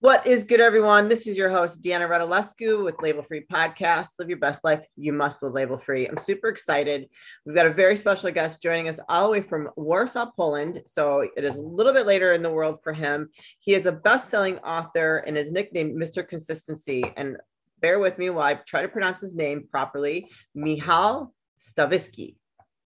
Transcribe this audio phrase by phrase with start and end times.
[0.00, 1.08] What is good, everyone?
[1.08, 4.10] This is your host, Deanna Radulescu with Label Free Podcast.
[4.20, 4.86] Live your best life.
[4.94, 6.06] You must live label free.
[6.06, 7.08] I'm super excited.
[7.44, 10.82] We've got a very special guest joining us all the way from Warsaw, Poland.
[10.86, 13.30] So it is a little bit later in the world for him.
[13.58, 16.26] He is a best selling author and is nicknamed Mr.
[16.26, 17.02] Consistency.
[17.16, 17.36] And
[17.80, 22.36] bear with me while I try to pronounce his name properly Michal Stawisky.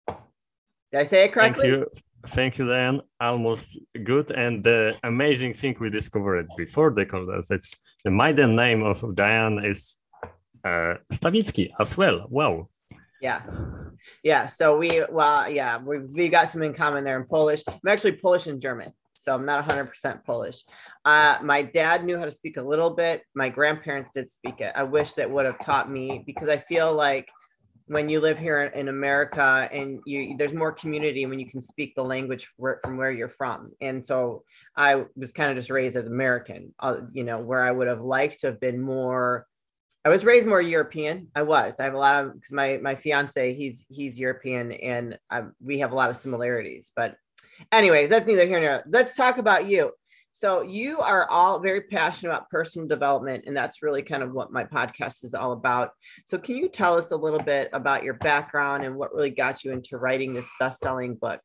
[0.07, 1.71] Did I say it correctly?
[1.71, 1.91] Thank you.
[2.29, 3.01] Thank you, Dan.
[3.21, 4.31] Almost good.
[4.31, 9.67] And the amazing thing we discovered before the contest, it's the maiden name of Deanna
[9.67, 9.99] is
[10.65, 12.27] uh, Stavitsky as well.
[12.29, 12.69] Wow.
[13.23, 13.43] Yeah.
[14.23, 14.47] Yeah.
[14.47, 17.63] So we, well, yeah, we, we got some in common there in Polish.
[17.67, 18.93] I'm actually Polish and German.
[19.13, 20.65] So I'm not 100% Polish.
[21.05, 23.23] Uh, my dad knew how to speak a little bit.
[23.35, 24.73] My grandparents did speak it.
[24.75, 27.29] I wish that would have taught me because I feel like
[27.91, 31.93] when you live here in America and you there's more community when you can speak
[31.97, 33.73] the language from where you're from.
[33.81, 34.45] And so
[34.77, 38.01] I was kind of just raised as American, uh, you know, where I would have
[38.01, 39.45] liked to have been more.
[40.05, 41.33] I was raised more European.
[41.35, 41.81] I was.
[41.81, 45.81] I have a lot of because my my fiance he's he's European and I, we
[45.81, 46.93] have a lot of similarities.
[46.95, 47.17] But
[47.73, 48.85] anyways, that's neither here nor there.
[48.87, 49.91] Let's talk about you.
[50.33, 54.53] So you are all very passionate about personal development, and that's really kind of what
[54.53, 55.91] my podcast is all about.
[56.25, 59.65] So can you tell us a little bit about your background and what really got
[59.65, 61.41] you into writing this best-selling book?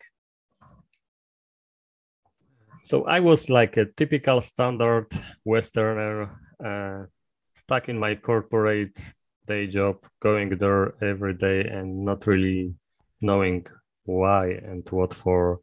[2.83, 5.08] So I was like a typical standard
[5.44, 6.30] Westerner,
[6.64, 7.08] uh,
[7.55, 8.99] stuck in my corporate
[9.47, 12.75] day job, going there every day and not really
[13.22, 13.66] knowing
[14.03, 15.61] why and what for.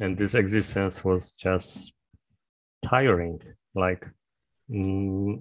[0.00, 1.92] And this existence was just
[2.84, 3.40] tiring
[3.74, 4.06] like
[4.70, 5.40] mm,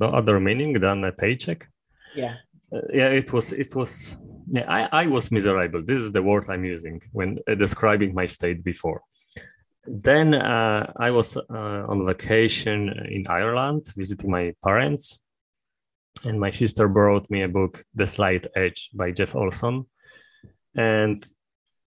[0.00, 1.68] no other meaning than a paycheck.
[2.14, 2.36] Yeah.
[2.72, 4.16] Uh, yeah it was it was
[4.48, 5.82] yeah I, I was miserable.
[5.82, 9.00] This is the word i'm using when uh, describing my state before.
[9.86, 15.20] Then uh, i was uh, on vacation in ireland visiting my parents
[16.24, 19.86] and my sister brought me a book the slight edge by jeff olson.
[20.76, 21.24] And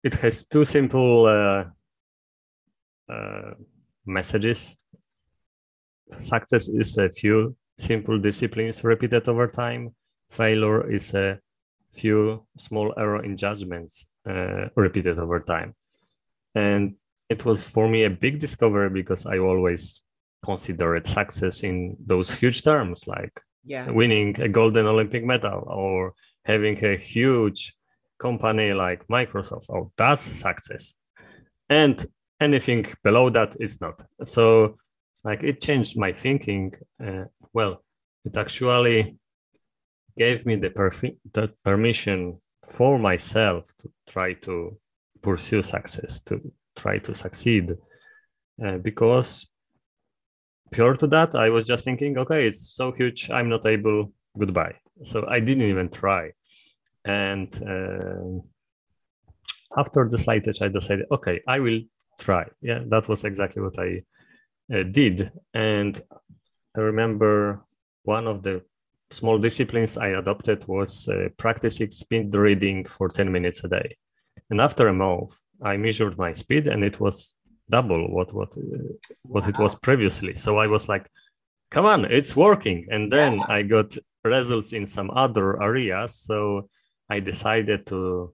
[0.03, 1.63] it has two simple uh,
[3.11, 3.53] uh,
[4.05, 4.77] messages.
[6.17, 9.95] Success is a few simple disciplines repeated over time.
[10.29, 11.39] Failure is a
[11.91, 15.73] few small error in judgments uh, repeated over time.
[16.55, 16.95] And
[17.29, 20.01] it was for me a big discovery because I always
[20.43, 23.31] considered success in those huge terms like
[23.63, 23.89] yeah.
[23.89, 26.13] winning a golden Olympic medal or
[26.45, 27.73] having a huge
[28.19, 29.69] company like Microsoft.
[29.69, 30.97] Oh, that's success.
[31.69, 32.05] And
[32.41, 34.01] anything below that is not.
[34.25, 34.77] So
[35.23, 36.73] like it changed my thinking.
[37.03, 37.83] Uh, well,
[38.25, 39.17] it actually
[40.17, 44.77] gave me the, perfi- the permission for myself to try to
[45.21, 46.41] pursue success, to
[46.75, 47.77] try to succeed.
[48.63, 49.47] Uh, because
[50.71, 54.75] prior to that, I was just thinking, okay, it's so huge, I'm not able, goodbye.
[55.03, 56.31] So I didn't even try.
[57.05, 58.41] And uh,
[59.77, 61.81] after the slight edge, I decided, okay, I will
[62.19, 62.45] try.
[62.61, 64.03] Yeah, that was exactly what I
[64.73, 65.31] uh, did.
[65.53, 65.99] And
[66.75, 67.65] I remember
[68.03, 68.61] one of the
[69.11, 73.97] small disciplines I adopted was uh, practicing speed reading for 10 minutes a day.
[74.49, 77.35] And after a month, I measured my speed and it was
[77.69, 78.61] double what what uh,
[79.23, 79.49] what wow.
[79.49, 80.33] it was previously.
[80.33, 81.07] So I was like,
[81.69, 82.87] come on, it's working.
[82.89, 83.45] And then yeah.
[83.47, 86.15] I got results in some other areas.
[86.15, 86.69] So
[87.09, 88.33] I decided to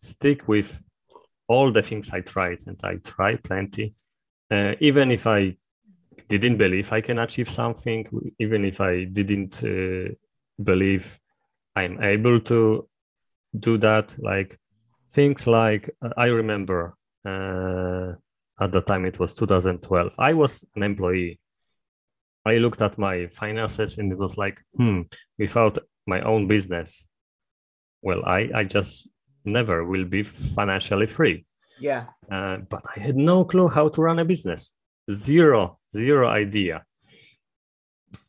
[0.00, 0.82] stick with
[1.48, 3.94] all the things I tried, and I tried plenty.
[4.50, 5.56] Uh, even if I
[6.28, 8.06] didn't believe I can achieve something,
[8.38, 10.12] even if I didn't uh,
[10.62, 11.18] believe
[11.76, 12.88] I'm able to
[13.58, 14.58] do that, like
[15.12, 16.94] things like uh, I remember
[17.24, 18.12] uh,
[18.60, 20.14] at the time it was 2012.
[20.18, 21.40] I was an employee.
[22.44, 25.02] I looked at my finances and it was like, hmm,
[25.38, 27.06] without my own business,
[28.02, 29.08] well, I, I just
[29.44, 31.44] never will be financially free.
[31.80, 32.06] Yeah.
[32.30, 34.72] Uh, but I had no clue how to run a business.
[35.10, 36.84] Zero, zero idea.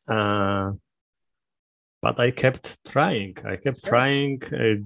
[0.08, 0.72] Uh,
[2.02, 3.35] but I kept trying.
[3.46, 3.90] I kept sure.
[3.90, 4.41] trying.
[4.53, 4.85] Uh,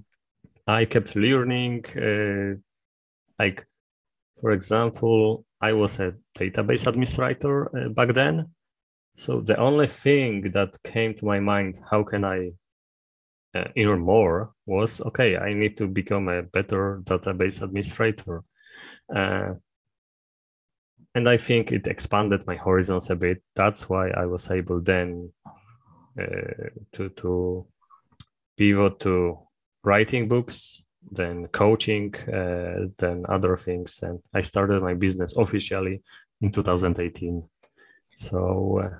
[0.67, 1.85] I kept learning.
[1.95, 2.59] Uh,
[3.37, 3.65] like,
[4.39, 8.49] for example, I was a database administrator uh, back then.
[9.15, 12.51] So the only thing that came to my mind, how can I
[13.55, 18.43] uh, earn more was okay i need to become a better database administrator.
[19.13, 19.53] Uh,
[21.15, 23.43] and i think it expanded my horizons a bit.
[23.55, 25.31] That's why i was able then
[26.19, 27.67] uh, to to
[28.57, 29.39] pivot to
[29.83, 33.99] writing books then coaching uh, then other things.
[34.01, 36.01] And i started my business officially
[36.41, 37.43] in 2018
[38.15, 38.97] so uh,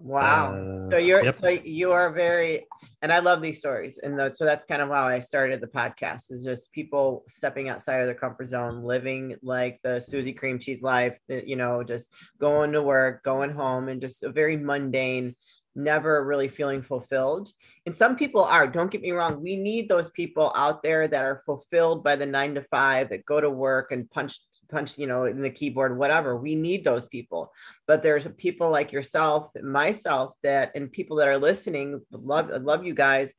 [0.00, 0.54] Wow.
[0.54, 1.34] Uh, so you're yep.
[1.34, 2.66] so you are very
[3.00, 3.98] and I love these stories.
[3.98, 7.68] And the, so that's kind of how I started the podcast is just people stepping
[7.68, 12.12] outside of their comfort zone, living like the Susie cream cheese life, you know, just
[12.40, 15.36] going to work, going home and just a very mundane,
[15.76, 17.52] never really feeling fulfilled.
[17.86, 19.40] And some people are, don't get me wrong.
[19.40, 23.26] We need those people out there that are fulfilled by the nine to five that
[23.26, 26.36] go to work and punch punch, you know, in the keyboard, whatever.
[26.36, 27.52] We need those people.
[27.86, 32.94] But there's people like yourself, myself, that and people that are listening, love love you
[32.94, 33.34] guys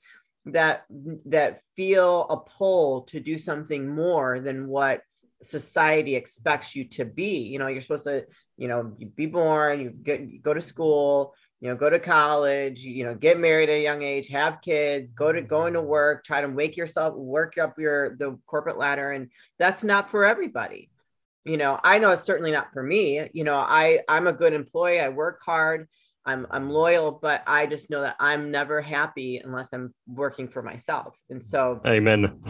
[0.46, 0.86] that
[1.26, 5.02] that feel a pull to do something more than what
[5.44, 7.40] society expects you to be.
[7.40, 8.26] You know, you're supposed to,
[8.58, 12.84] you know, be born, you get you go to school, you know, go to college,
[12.84, 16.24] you know, get married at a young age, have kids, go to going to work,
[16.24, 19.12] try to wake yourself, work up your the corporate ladder.
[19.12, 20.90] And that's not for everybody
[21.45, 24.53] you know i know it's certainly not for me you know i i'm a good
[24.53, 25.88] employee i work hard
[26.25, 30.62] i'm i'm loyal but i just know that i'm never happy unless i'm working for
[30.62, 31.15] myself.
[31.30, 32.41] And so amen.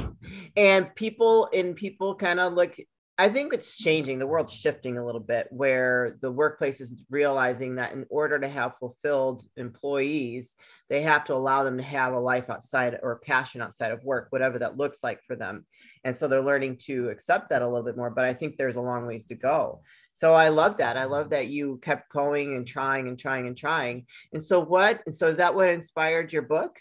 [0.56, 2.76] And people and people kind of look
[3.20, 4.18] I think it's changing.
[4.18, 8.48] The world's shifting a little bit where the workplace is realizing that in order to
[8.48, 10.54] have fulfilled employees,
[10.88, 14.06] they have to allow them to have a life outside or a passion outside of
[14.06, 15.66] work, whatever that looks like for them.
[16.06, 18.10] And so they're learning to accept that a little bit more.
[18.10, 19.82] But I think there's a long ways to go.
[20.14, 20.96] So I love that.
[20.96, 24.06] I love that you kept going and trying and trying and trying.
[24.32, 25.02] And so what?
[25.14, 26.80] So is that what inspired your book?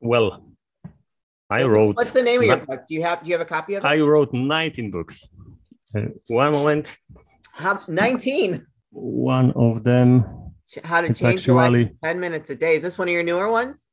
[0.00, 0.50] Well,
[1.54, 1.96] I wrote.
[1.96, 2.82] What's the name of your book?
[2.88, 3.86] Do you have Do you have a copy of it?
[3.86, 5.16] I wrote 19 books.
[5.94, 6.98] Uh, one moment.
[7.52, 8.66] How, 19.
[8.90, 10.08] One of them.
[10.82, 12.74] How to change actually, 10 minutes a day.
[12.74, 13.88] Is this one of your newer ones?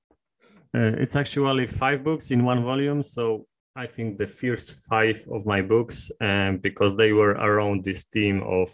[0.73, 3.03] Uh, it's actually five books in one volume.
[3.03, 8.05] So I think the first five of my books, um, because they were around this
[8.13, 8.67] theme of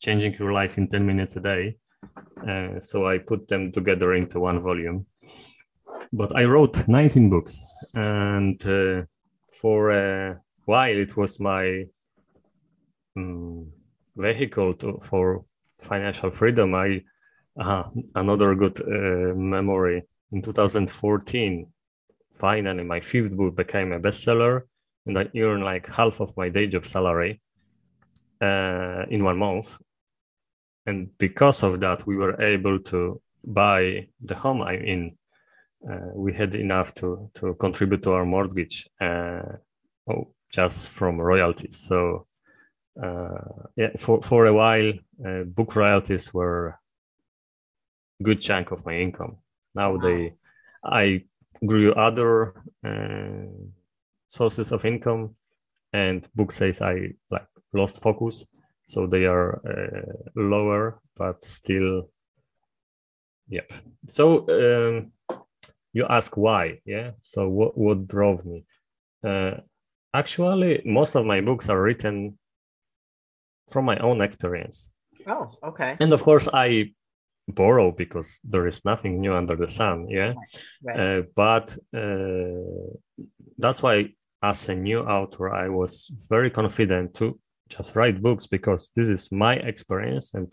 [0.00, 1.76] changing your life in 10 minutes a day.
[2.46, 5.06] Uh, so I put them together into one volume
[6.12, 7.64] but I wrote 19 books,
[7.94, 9.02] and uh,
[9.60, 11.84] for a while it was my
[13.16, 13.70] um,
[14.16, 15.44] vehicle to, for
[15.78, 16.74] financial freedom.
[16.74, 17.02] I
[17.58, 20.02] uh, another good uh, memory
[20.32, 21.66] in 2014.
[22.32, 24.62] Finally, my fifth book became a bestseller,
[25.06, 27.40] and I earned like half of my day job salary
[28.40, 29.78] uh, in one month.
[30.86, 35.16] And because of that, we were able to buy the home I'm in
[36.14, 39.42] we had enough to to contribute to our mortgage uh,
[40.10, 41.76] oh, just from royalties.
[41.76, 42.26] So
[43.02, 44.92] uh, yeah, for for a while,
[45.46, 46.78] book royalties were
[48.20, 49.36] a good chunk of my income.
[49.74, 50.34] Now they,
[50.84, 51.24] I
[51.66, 52.54] grew other
[54.28, 55.34] sources of income,
[55.92, 58.46] and book sales I like lost focus,
[58.88, 59.60] so they are
[60.36, 62.08] lower, but still
[63.48, 63.72] Yep.
[64.06, 65.12] So um,
[65.94, 67.12] you ask why yeah?
[67.20, 68.64] So what, what drove me?
[69.26, 69.52] Uh,
[70.12, 72.38] actually most of my books are written
[73.70, 74.92] from my own experience.
[75.26, 75.94] Oh okay.
[76.00, 76.92] And of course i
[77.48, 80.32] borrow because there is nothing new under the sun yeah?
[80.82, 80.98] Right.
[80.98, 83.26] uh, but uh,
[83.58, 84.08] that's why
[84.42, 87.38] as a new author i was very confident to
[87.68, 90.50] just write books because this is my experience and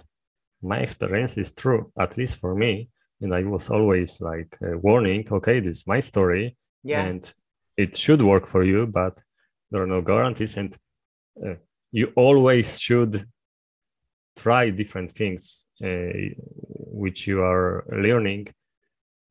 [0.62, 2.90] my experience is true at least for me
[3.22, 7.04] and I was always like uh, warning, okay, this is my story, yeah.
[7.06, 7.34] and
[7.78, 9.22] it should work for you, but
[9.70, 10.76] there are no guarantees, and
[11.46, 11.56] uh,
[11.92, 13.26] you always should
[14.38, 16.12] try different things uh,
[16.68, 18.48] which you are learning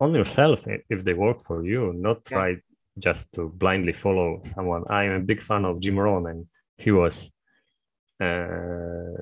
[0.01, 2.57] on yourself if they work for you, not try yeah.
[2.99, 4.85] just to blindly follow someone.
[4.89, 7.31] I'm a big fan of Jim Rohn, and he was.
[8.21, 9.17] Uh,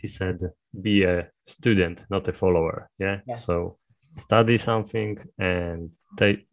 [0.00, 0.40] he said,
[0.80, 3.20] "Be a student, not a follower." Yeah.
[3.26, 3.44] Yes.
[3.44, 3.79] So
[4.16, 6.46] study something and take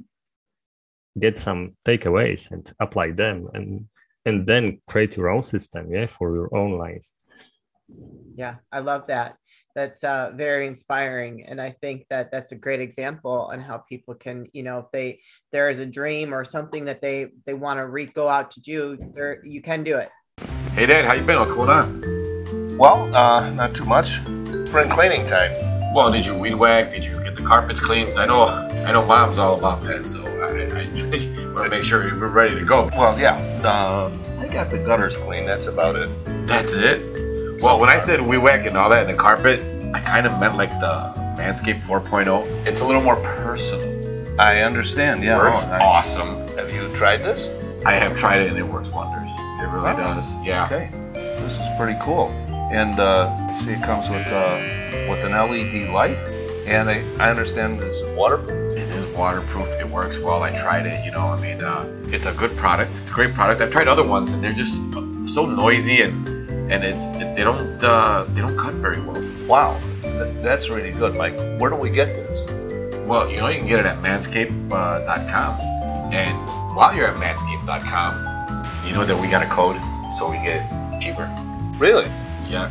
[1.19, 3.85] get some takeaways and apply them and
[4.25, 7.05] and then create your own system yeah for your own life.
[8.35, 9.35] Yeah i love that.
[9.75, 14.15] That's uh, very inspiring and i think that that's a great example on how people
[14.15, 15.19] can you know if they
[15.51, 18.59] there is a dream or something that they they want to re go out to
[18.61, 20.09] do there you can do it.
[20.73, 21.39] Hey dad how you been?
[21.39, 22.77] What's going on?
[22.77, 24.19] Well uh not too much.
[24.67, 25.53] Spring cleaning time.
[25.93, 26.91] Well did you weed whack?
[26.91, 28.05] Did you carpets clean?
[28.05, 31.83] Because I know I know mom's all about that, so I, I want to make
[31.83, 32.89] sure we're ready to go.
[32.95, 35.45] Well, yeah, uh, I got the gutters clean.
[35.45, 36.09] That's about it.
[36.47, 37.61] That's it.
[37.61, 39.59] Well, when I said we whack and all that in the carpet,
[39.95, 42.67] I kind of meant like the Manscaped 4.0.
[42.67, 43.87] It's a little more personal.
[44.39, 45.23] I understand.
[45.23, 46.47] Yeah, works oh, I, awesome.
[46.57, 47.49] Have you tried this?
[47.85, 49.31] I have tried it and it works wonders.
[49.31, 50.35] It really oh, does.
[50.45, 50.65] Yeah.
[50.65, 50.89] Okay.
[51.13, 52.29] This is pretty cool.
[52.71, 54.57] And uh, see it comes with uh,
[55.09, 56.17] with an LED light,
[56.67, 58.73] and I, I understand it's waterproof.
[58.73, 59.67] It is waterproof.
[59.79, 60.43] It works well.
[60.43, 61.03] I tried it.
[61.05, 62.91] You know, I mean, uh, it's a good product.
[62.99, 63.61] It's a great product.
[63.61, 64.81] I've tried other ones, and they're just
[65.25, 66.27] so noisy and
[66.71, 69.23] and it's they don't uh, they don't cut very well.
[69.47, 71.35] Wow, th- that's really good, Mike.
[71.59, 72.45] Where do we get this?
[73.07, 75.61] Well, you know, you can get it at manscaped.com.
[76.13, 76.37] And
[76.75, 79.77] while you're at manscaped.com, you know that we got a code
[80.17, 81.29] so we get it cheaper.
[81.77, 82.05] Really?
[82.49, 82.69] Yeah.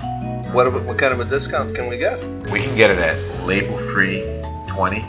[0.57, 2.19] What what kind of a discount can we get?
[2.51, 4.23] We can get it at label free
[4.69, 5.03] 20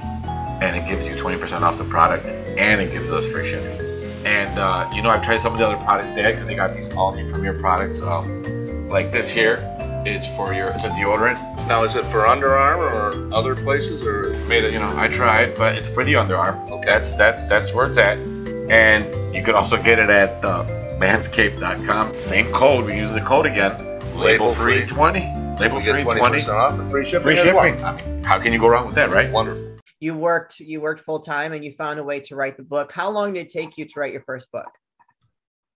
[0.60, 3.80] and it gives you 20% off the product and it gives us free shipping.
[4.26, 6.74] And uh, you know, I've tried some of the other products there because they got
[6.74, 8.02] these all new premier products.
[8.02, 9.60] Um, like this here,
[10.06, 11.38] it's for your, it's a deodorant.
[11.66, 14.34] Now, is it for underarm or other places or?
[14.50, 16.70] Made it, you know, I tried, but it's for the underarm.
[16.70, 16.86] Okay.
[16.86, 18.18] That's that's that's where it's at.
[18.18, 20.66] And you can also get it at uh,
[21.00, 22.20] manscaped.com.
[22.20, 22.84] Same code.
[22.84, 23.88] We use the code again.
[24.18, 24.86] Label, free.
[24.86, 25.37] 20.
[25.60, 27.24] Label free get twenty percent off and free shipping.
[27.24, 27.60] Free as well.
[27.60, 29.32] I mean, how can you go wrong with that, right?
[29.32, 29.78] Wonderful.
[30.00, 32.92] You worked you worked full time and you found a way to write the book.
[32.92, 34.70] How long did it take you to write your first book?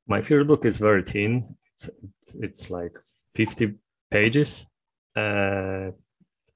[0.08, 1.56] My first book is very thin.
[1.74, 1.90] It's,
[2.36, 2.96] it's like
[3.34, 3.74] 50
[4.12, 4.68] pages.
[5.16, 5.90] Uh,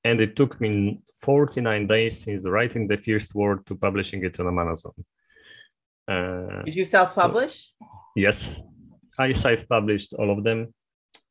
[0.04, 4.48] and it took me 49 days since writing the first word to publishing it on
[4.48, 4.94] Amazon.
[6.08, 7.72] Uh, Did you self-publish?
[8.16, 8.62] yes,
[9.18, 10.74] I self-published all of them.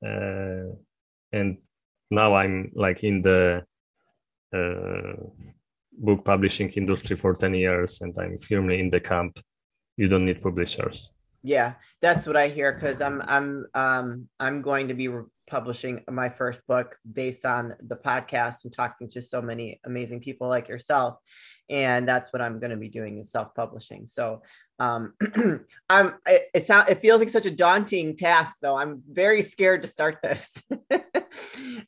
[0.05, 0.75] Uh,
[1.33, 1.59] and
[2.11, 3.65] now I'm like in the
[4.55, 5.15] uh,
[5.99, 9.41] book publishing industry for 10 years and I'm firmly in the camp.
[9.97, 11.13] You don't need publishers.
[11.47, 15.11] Yeah, that's what I hear because I'm I'm um I'm going to be
[15.47, 20.49] publishing my first book based on the podcast and talking to so many amazing people
[20.49, 21.19] like yourself,
[21.69, 24.07] and that's what I'm going to be doing is self-publishing.
[24.07, 24.41] So
[24.79, 25.15] um
[25.89, 28.77] I'm it, it sounds it feels like such a daunting task though.
[28.77, 30.61] I'm very scared to start this.
[30.91, 31.01] yeah,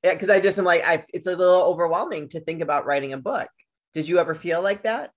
[0.02, 3.18] because I just am like I it's a little overwhelming to think about writing a
[3.18, 3.48] book.
[3.94, 5.10] Did you ever feel like that?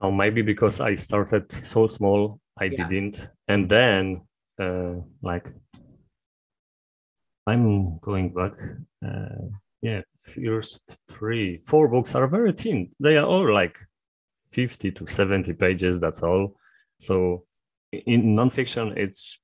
[0.00, 2.88] oh maybe because I started so small, I Yeah.
[2.88, 3.28] didn't.
[3.48, 4.22] And then,
[4.60, 5.46] uh, like,
[7.46, 8.52] I'm going back.
[9.04, 9.48] Uh,
[9.80, 12.90] yeah, first three, four books are very thin.
[13.00, 13.78] They are all like
[14.52, 16.00] 50 to 70 pages.
[16.00, 16.56] That's all.
[16.98, 17.44] So
[17.92, 19.38] in nonfiction, it's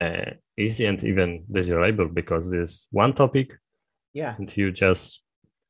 [0.00, 3.52] uh, easy and even desirable because there's one topic
[4.14, 4.34] Yeah.
[4.38, 5.22] and you just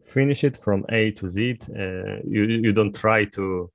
[0.03, 1.59] finish it from A to Z.
[1.71, 3.71] Uh, you you don't try to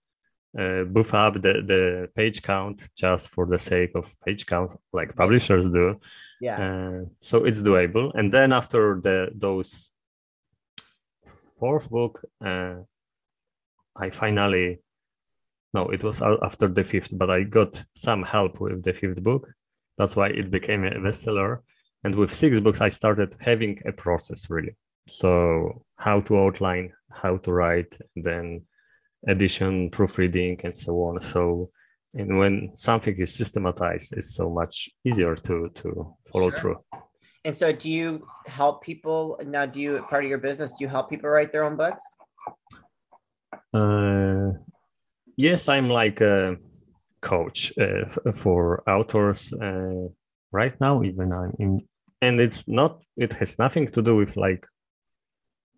[0.60, 5.16] uh, buff up the, the page count just for the sake of page count like
[5.16, 5.98] publishers do.
[6.42, 6.58] Yeah.
[6.64, 8.12] Uh, so it's doable.
[8.14, 9.90] And then after the those
[11.60, 12.76] fourth book, uh,
[13.96, 14.80] I finally
[15.74, 19.50] no, it was after the fifth, but I got some help with the fifth book.
[19.98, 21.60] That's why it became a bestseller.
[22.04, 24.76] And with six books, I started having a process really.
[25.08, 28.62] So how to outline, how to write, then
[29.28, 31.22] edition, proofreading, and so on.
[31.22, 31.72] So
[32.14, 36.60] and when something is systematized, it's so much easier to to follow Sure.
[36.60, 36.78] through.
[37.46, 39.66] And so, do you help people now?
[39.66, 40.72] Do you part of your business?
[40.72, 42.04] Do you help people write their own books?
[43.74, 44.52] Uh,
[45.38, 46.58] yes, I'm like a
[47.22, 50.08] coach uh, f- for authors uh,
[50.52, 51.04] right now.
[51.04, 51.88] Even I'm in,
[52.22, 53.02] and it's not.
[53.18, 54.66] It has nothing to do with like,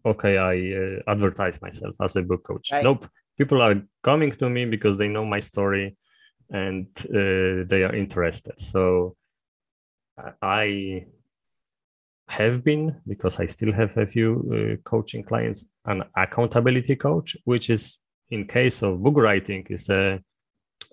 [0.06, 2.72] okay, I uh, advertise myself as a book coach.
[2.72, 2.84] Right.
[2.84, 3.08] Nope.
[3.38, 5.98] People are coming to me because they know my story,
[6.50, 8.60] and uh, they are interested.
[8.60, 9.16] So
[10.42, 11.06] I
[12.28, 17.70] have been because I still have a few uh, coaching clients an accountability coach, which
[17.70, 17.98] is
[18.32, 20.20] in case of book writing is a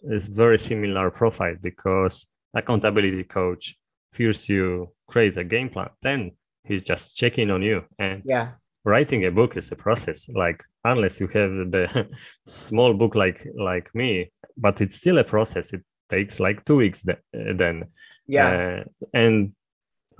[0.04, 3.76] is very similar profile because accountability coach
[4.12, 6.32] first you create a game plan, then
[6.64, 8.52] he's just checking on you and Yeah.
[8.84, 12.08] writing a book is a process like unless you have the
[12.46, 17.02] small book like like me but it's still a process it takes like two weeks
[17.04, 17.18] th-
[17.56, 17.84] then
[18.26, 18.48] Yeah.
[18.52, 18.84] uh,
[19.14, 19.52] and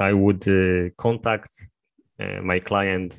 [0.03, 1.51] I would uh, contact
[2.21, 3.11] uh, my client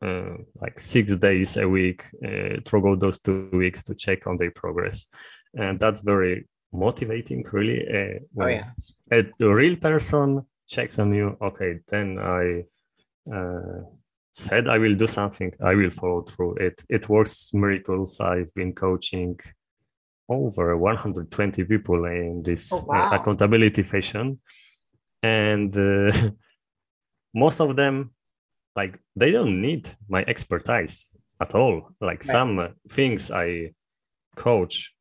[0.00, 4.52] uh, like six days a week uh, throughout those two weeks to check on their
[4.52, 5.06] progress,
[5.54, 7.80] and that's very motivating, really.
[7.98, 8.70] Uh, oh yeah.
[9.10, 11.36] a real person checks on you.
[11.42, 12.64] Okay, then I
[13.34, 13.80] uh,
[14.32, 15.52] said I will do something.
[15.64, 16.54] I will follow through.
[16.56, 18.20] It it works miracles.
[18.20, 19.38] I've been coaching
[20.28, 24.38] over 120 people in this Oh, uh, accountability fashion
[25.22, 26.12] and uh,
[27.34, 28.10] most of them
[28.76, 32.32] like they don't need my expertise at all like Right.
[32.36, 33.70] some uh, things i
[34.36, 34.94] coach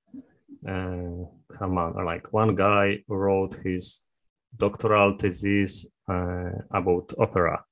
[0.68, 1.24] uh,
[1.58, 4.04] come on like one guy wrote his
[4.58, 7.64] doctoral thesis uh, about opera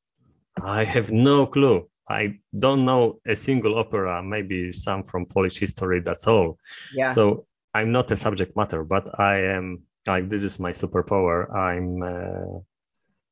[0.64, 1.90] I have no clue.
[2.10, 6.58] I don't know a single opera, maybe some from Polish history, that's all.
[6.94, 7.10] Yeah.
[7.10, 11.54] So I'm not a subject matter, but I am like, this is my superpower.
[11.54, 12.60] I'm uh,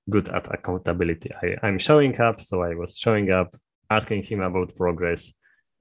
[0.10, 1.32] good at accountability.
[1.42, 2.39] I, I'm showing up.
[2.39, 3.56] So I was showing up,
[3.89, 5.34] asking him about progress,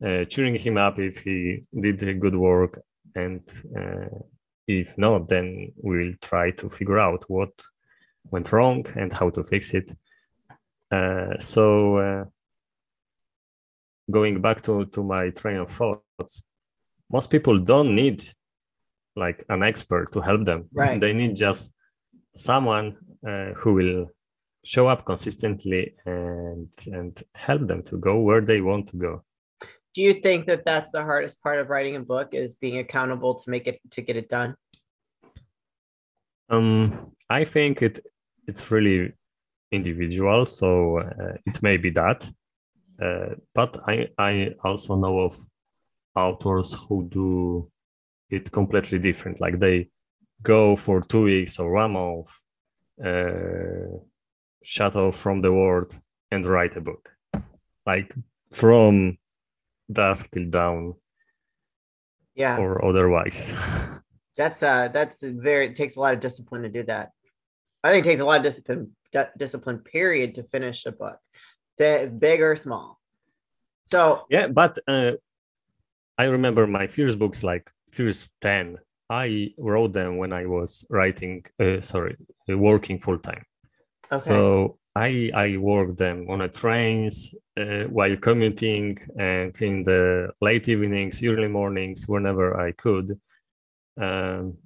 [0.04, 2.82] uh, cheering him up if he did good work.
[3.14, 3.42] And
[3.76, 4.08] uh,
[4.66, 7.50] if not, then we'll try to figure out what
[8.30, 9.92] went wrong and how to fix it.
[10.90, 12.24] Uh, so uh,
[14.10, 16.44] going back to, to my train of thoughts,
[17.10, 18.28] most people don't need
[19.16, 20.68] like an expert to help them.
[20.72, 21.00] Right.
[21.00, 21.72] They need just
[22.34, 24.10] someone uh, who will
[24.64, 29.24] show up consistently and and help them to go where they want to go.
[29.94, 33.34] Do you think that that's the hardest part of writing a book is being accountable
[33.34, 34.56] to make it to get it done?
[36.48, 36.90] Um,
[37.28, 38.04] I think it
[38.46, 39.12] it's really
[39.70, 42.28] individual, so uh, it may be that.
[43.02, 45.34] Uh, but I I also know of
[46.14, 47.70] authors who do
[48.32, 49.40] it completely different.
[49.40, 49.88] Like they
[50.42, 52.30] go for two weeks or one month,
[53.04, 53.98] uh,
[54.64, 55.96] shut off from the world
[56.30, 57.08] and write a book,
[57.86, 58.14] like
[58.50, 59.18] from
[59.92, 60.94] dusk till dawn
[62.34, 62.58] Yeah.
[62.58, 63.38] or otherwise.
[64.38, 67.10] That's uh that's very it takes a lot of discipline to do that.
[67.84, 71.18] I think it takes a lot of discipline di- discipline period to finish a book.
[71.76, 72.98] The big or small.
[73.84, 75.12] So yeah, but uh,
[76.16, 78.78] I remember my first books, like first ten.
[79.10, 82.16] I wrote them when I was writing, uh, sorry,
[82.50, 83.44] uh, working full time.
[84.10, 84.22] okay.
[84.22, 90.68] So I I worked them on a trains uh, while commuting and in the late
[90.68, 93.18] evenings, early mornings, whenever I could.
[94.00, 94.58] Um,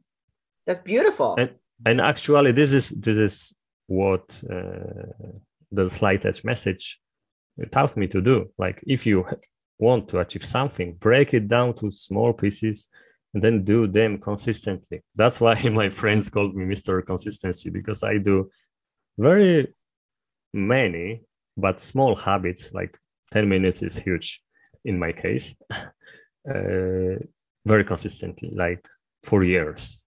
[0.67, 1.37] that's beautiful.
[1.39, 1.51] and
[1.85, 3.55] and actually, this is this is
[3.87, 5.33] what uh,
[5.71, 7.01] the slight edge message
[7.71, 8.51] taught me to do.
[8.59, 9.27] Like if you
[9.79, 12.89] want to achieve something, break it down to small pieces
[13.37, 15.03] and then do them consistently.
[15.15, 17.05] That's why my friends called me Mr.
[17.05, 18.49] Consistency because I do
[19.19, 19.75] very
[20.55, 21.21] many
[21.59, 22.97] but small habits like
[23.33, 24.41] 10 minutes is huge
[24.87, 27.17] in my case uh,
[27.67, 28.83] very consistently like
[29.23, 30.03] for years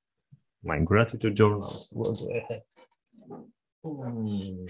[0.63, 1.61] my gratitude have
[3.83, 4.65] Hmm.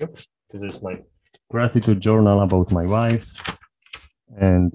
[0.00, 0.12] yep
[0.50, 0.94] this is my
[1.50, 3.26] gratitude journal about my wife
[4.38, 4.74] and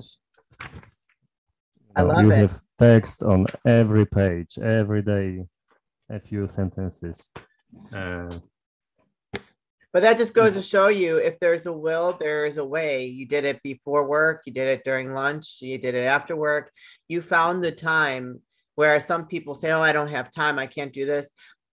[1.95, 2.37] I uh, love you it.
[2.37, 5.45] have text on every page every day
[6.09, 7.31] a few sentences
[7.93, 8.29] uh,
[9.93, 13.05] But that just goes to show you if there's a will, there is a way.
[13.05, 16.71] You did it before work, you did it during lunch, you did it after work.
[17.07, 18.41] You found the time
[18.75, 21.29] where some people say, Oh, I don't have time, I can't do this.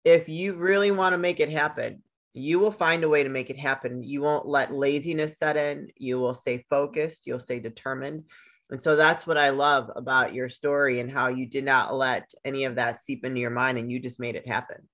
[0.05, 2.03] If you really want to make it happen,
[2.33, 4.03] you will find a way to make it happen.
[4.03, 8.25] You won't let laziness set in, you will stay focused, you'll stay determined.
[8.71, 12.31] And so that's what I love about your story and how you did not let
[12.45, 14.89] any of that seep into your mind and you just made it happen.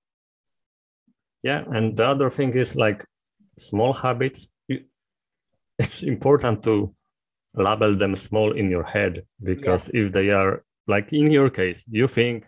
[1.43, 3.05] yeah and the other thing is like
[3.57, 4.51] small habits
[5.79, 6.93] it's important to
[7.55, 12.07] label them small in your head because if they are like in your case you
[12.07, 12.45] think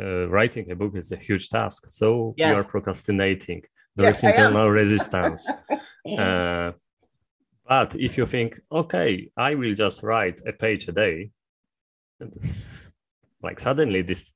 [0.00, 3.60] uh, writing a book is a huge task so you are procrastinating
[3.96, 4.32] there is Yes, I am.
[4.32, 5.42] internal resistance
[6.18, 6.72] uh,
[7.72, 9.10] but if you think okay
[9.48, 11.16] i will just write a page a day
[13.46, 14.34] like suddenly this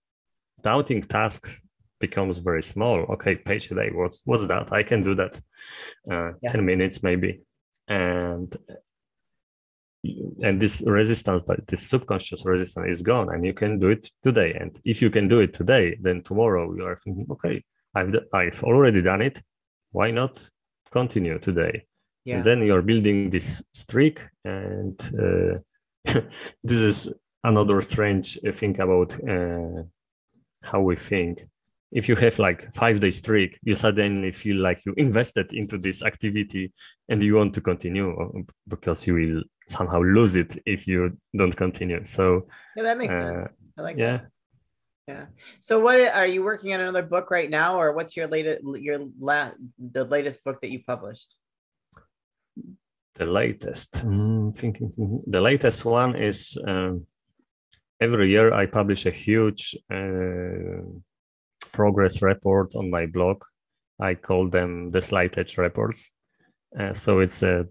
[0.63, 1.43] daunting task
[2.01, 2.99] becomes very small.
[3.15, 4.73] Okay page a day what's what's that?
[4.73, 5.35] I can do that
[6.11, 6.53] uh, Yeah.
[6.53, 7.41] 10 minutes maybe.
[7.89, 8.49] And
[10.47, 14.51] and this resistance but this subconscious resistance is gone and you can do it today.
[14.61, 17.57] And if you can do it today then tomorrow you are thinking okay
[17.95, 19.37] i've I've already done it.
[19.93, 20.33] Why not
[20.99, 21.75] continue today
[22.27, 22.37] Yeah.
[22.37, 25.59] and then you're building this streak and uh,
[26.69, 29.83] this is another strange thing about uh,
[30.71, 31.47] how we think
[31.93, 36.03] if you have like five day streak you suddenly feel like you invested into this
[36.03, 36.73] activity
[37.09, 41.57] and you want to continue uh, because you will somehow lose it if you don't
[41.57, 42.25] continue so
[42.77, 43.37] Yeah, that makes sense.
[43.37, 43.47] uh,
[43.79, 44.31] I like yeah that.
[45.09, 45.27] Yeah.
[45.61, 48.99] So what are you working on another book right now or what's your latest your
[49.21, 51.37] la- the latest book that you published?
[53.17, 55.23] The latest mm, thinking thinking.
[55.27, 57.07] the latest one is um,
[58.01, 60.83] every year i publish a huge uh,
[61.73, 63.43] progress report on my blog
[64.01, 66.13] i call them the slight edge reports
[66.79, 67.63] uh, so it's uh,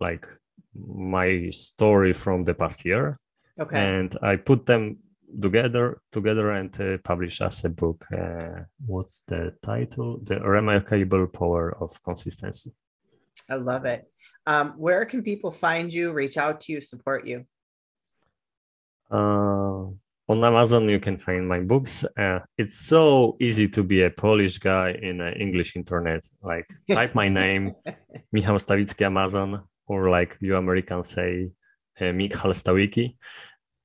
[0.00, 0.26] like
[0.74, 3.18] my story from the past year
[3.60, 3.78] Okay.
[3.78, 4.96] and i put them
[5.40, 8.04] together together and uh, publish as a book.
[8.12, 10.18] Uh, what's the title?
[10.22, 12.72] The Remarkable Power of Consistency.
[13.48, 14.10] I love it.
[14.46, 17.46] Um, where can people find you, reach out to you, support you?
[19.10, 19.86] Uh,
[20.26, 22.04] on Amazon, you can find my books.
[22.18, 26.22] Uh, it's so easy to be a Polish guy in uh, English internet.
[26.42, 27.74] Like type my name,
[28.32, 31.50] Michał Stawicki Amazon, or like you Americans say,
[32.00, 33.16] uh, Michał Stawicki,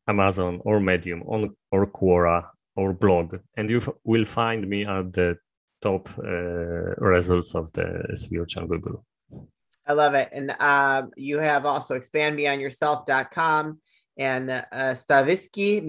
[0.07, 2.45] Amazon or Medium on, or Quora
[2.75, 5.37] or blog, and you f- will find me at the
[5.81, 9.05] top uh, results of the search on Google.
[9.89, 10.30] I love it.
[10.32, 13.80] And um, you have also expandbeyondyourself.com
[14.17, 15.84] and uh, Stavisky.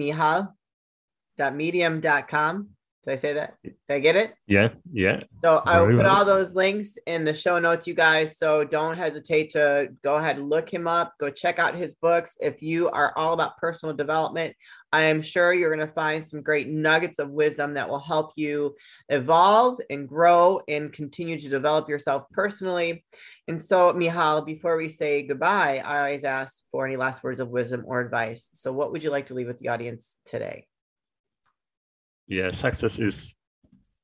[3.05, 3.55] Did I say that?
[3.63, 4.35] Did I get it?
[4.45, 5.21] Yeah, yeah.
[5.39, 6.17] So I will put well.
[6.17, 8.37] all those links in the show notes, you guys.
[8.37, 11.13] So don't hesitate to go ahead and look him up.
[11.19, 12.37] Go check out his books.
[12.39, 14.55] If you are all about personal development,
[14.93, 18.33] I am sure you're going to find some great nuggets of wisdom that will help
[18.35, 18.75] you
[19.09, 23.03] evolve and grow and continue to develop yourself personally.
[23.47, 27.49] And so, Mihal, before we say goodbye, I always ask for any last words of
[27.49, 28.49] wisdom or advice.
[28.53, 30.67] So, what would you like to leave with the audience today?
[32.31, 33.35] Yeah, success is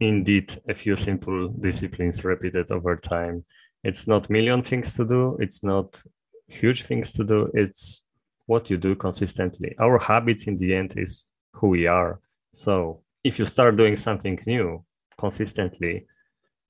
[0.02, 3.46] indeed a few simple disciplines repeated over time.
[3.86, 6.04] It's not million things to do, it's not
[6.50, 8.04] huge things to do, it's
[8.46, 9.74] what you do consistently.
[9.80, 12.20] Our habits in the end is who we are.
[12.52, 14.84] So if you start doing something new
[15.18, 16.06] consistently,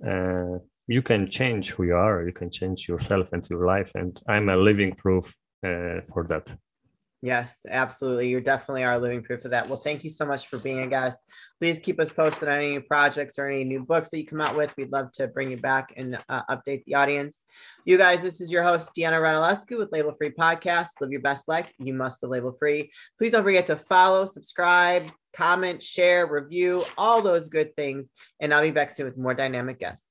[0.08, 3.94] uh, you can change who you are, you can change yourself and your life.
[3.96, 5.26] And I'm a living proof
[5.66, 6.56] uh, for that.
[7.24, 8.30] Yes, absolutely.
[8.30, 9.68] You definitely are living proof of that.
[9.68, 11.24] Well, thank you so much for being a guest.
[11.60, 14.56] Please keep us posted on any projects or any new books that you come out
[14.56, 14.72] with.
[14.78, 17.44] We'd love to bring you back and uh, update the audience.
[17.86, 20.90] You guys, this is your host, Deanna Radulescu with Label Free Podcast.
[21.02, 21.72] Live your best life.
[21.80, 22.92] You must live label free.
[23.18, 28.12] Please don't forget to follow, subscribe, comment, share, review, all those good things.
[28.40, 30.07] And I'll be back soon with more dynamic guests.